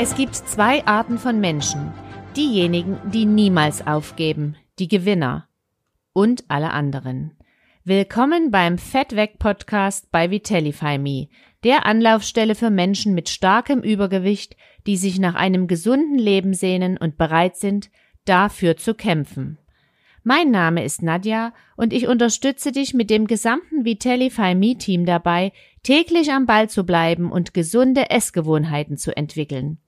[0.00, 1.92] Es gibt zwei Arten von Menschen.
[2.36, 5.48] Diejenigen, die niemals aufgeben, die Gewinner
[6.12, 7.36] und alle anderen.
[7.82, 11.26] Willkommen beim Fettweg Podcast bei Vitellify Me,
[11.64, 14.56] der Anlaufstelle für Menschen mit starkem Übergewicht,
[14.86, 17.90] die sich nach einem gesunden Leben sehnen und bereit sind,
[18.24, 19.58] dafür zu kämpfen.
[20.22, 25.50] Mein Name ist Nadja und ich unterstütze dich mit dem gesamten Vitellify Me Team dabei,
[25.82, 29.78] täglich am Ball zu bleiben und gesunde Essgewohnheiten zu entwickeln.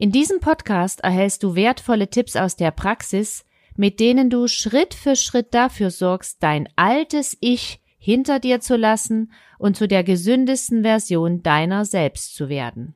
[0.00, 3.44] In diesem Podcast erhältst du wertvolle Tipps aus der Praxis,
[3.74, 9.32] mit denen du Schritt für Schritt dafür sorgst, dein altes Ich hinter dir zu lassen
[9.58, 12.94] und zu der gesündesten Version deiner selbst zu werden.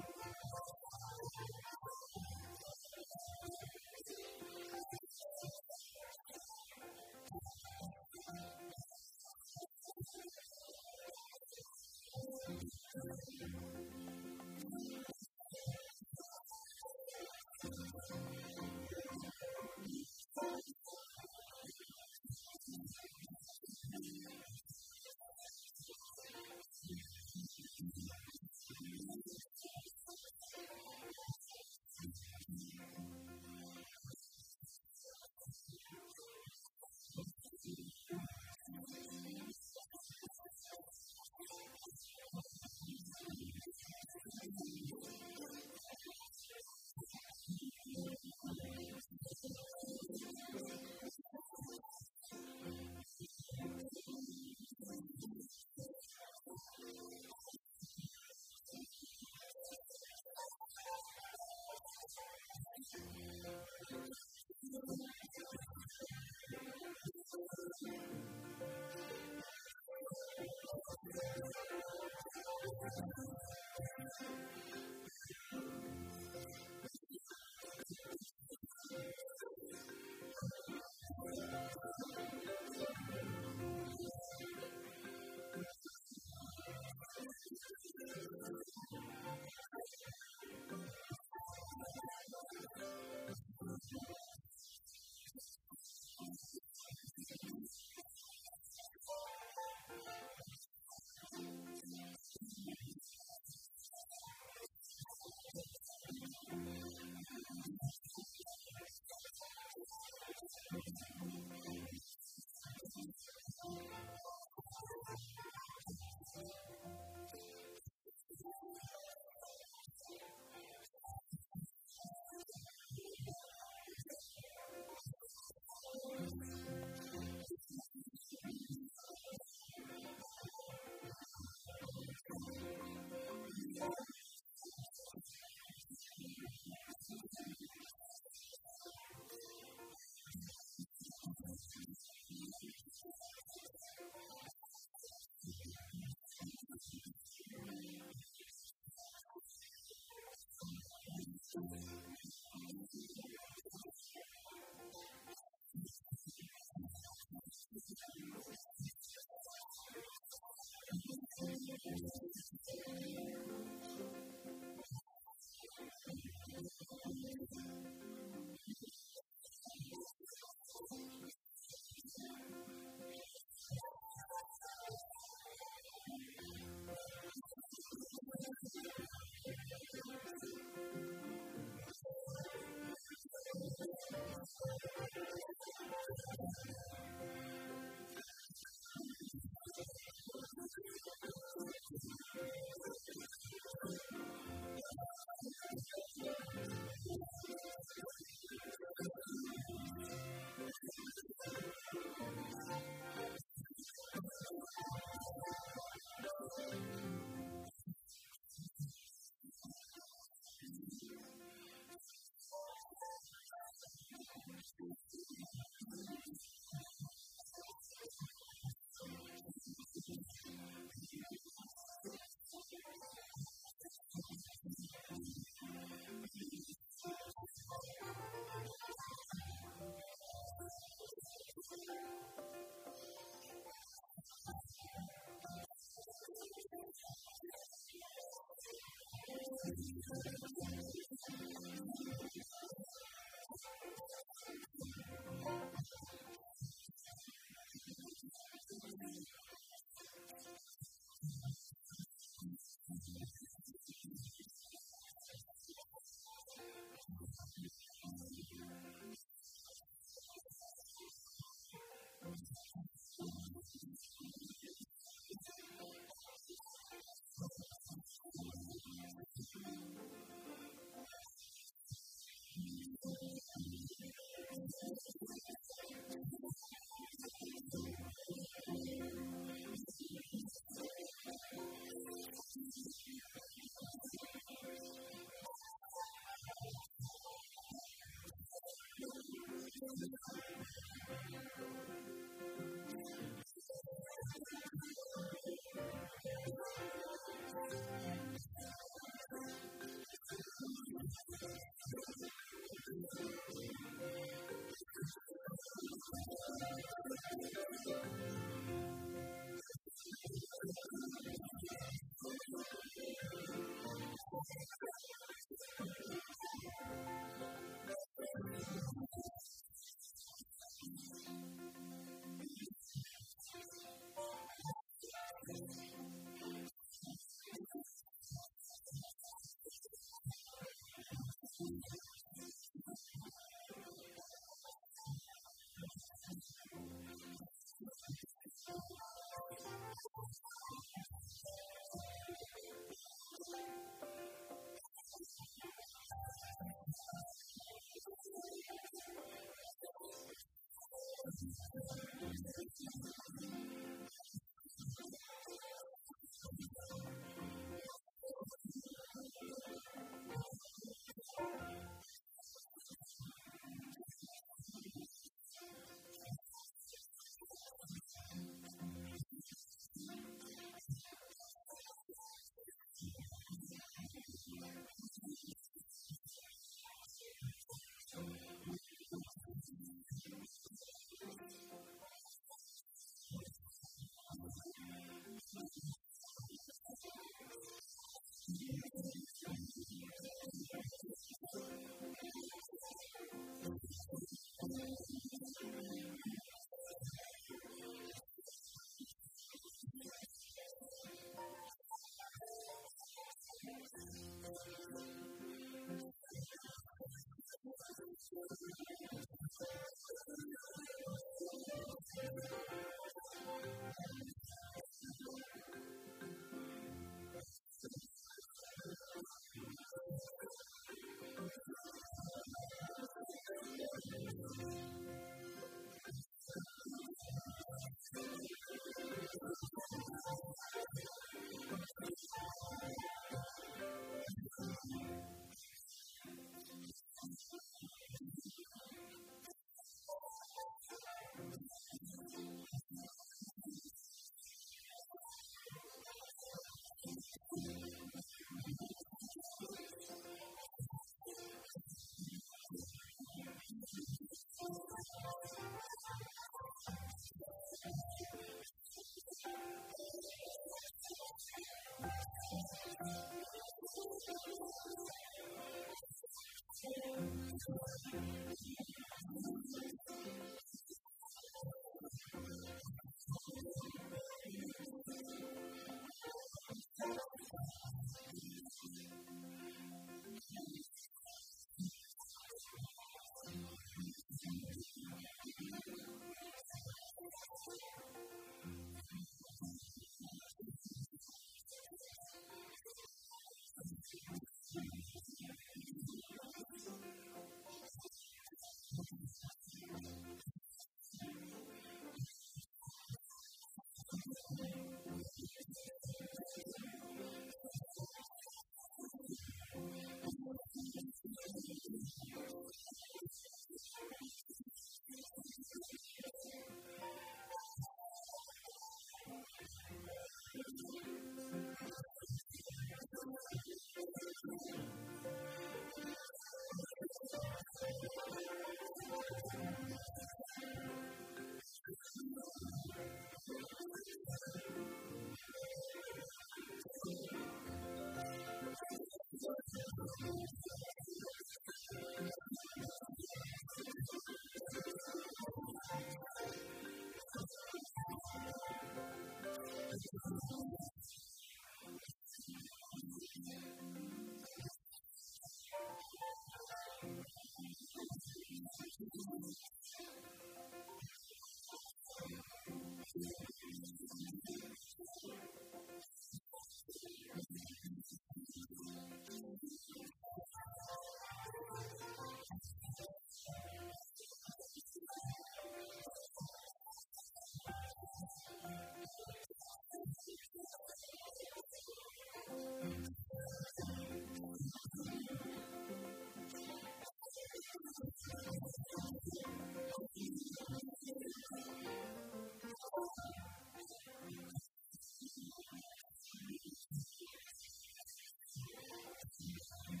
[599.86, 600.00] どうも。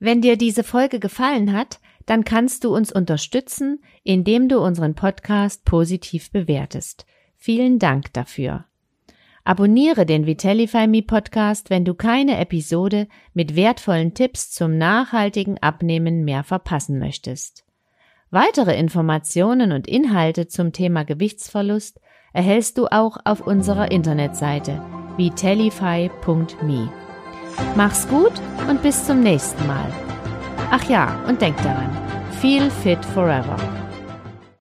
[0.00, 5.66] Wenn dir diese Folge gefallen hat, dann kannst du uns unterstützen, indem du unseren Podcast
[5.66, 7.04] positiv bewertest.
[7.36, 8.64] Vielen Dank dafür.
[9.44, 16.24] Abonniere den Vitellify Me Podcast, wenn du keine Episode mit wertvollen Tipps zum nachhaltigen Abnehmen
[16.24, 17.64] mehr verpassen möchtest.
[18.30, 22.00] Weitere Informationen und Inhalte zum Thema Gewichtsverlust
[22.32, 24.82] erhältst du auch auf unserer Internetseite
[25.16, 26.90] vitellify.me.
[27.74, 28.32] Mach's gut
[28.68, 30.07] und bis zum nächsten Mal.
[30.70, 31.90] Ach ja, und denk daran,
[32.40, 33.56] feel fit forever.